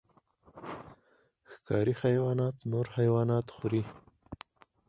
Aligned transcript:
ښکاري 1.51 1.93
حیوانات 2.01 2.55
نور 2.71 2.85
حیوانات 2.97 3.45
خوري 3.55 3.83